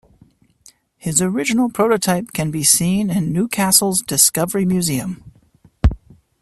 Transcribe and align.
His 0.97 1.21
original 1.21 1.69
prototype 1.69 2.31
can 2.33 2.49
be 2.49 2.63
seen 2.63 3.11
in 3.11 3.31
Newcastle's 3.31 4.01
Discovery 4.01 4.65
Museum. 4.65 5.23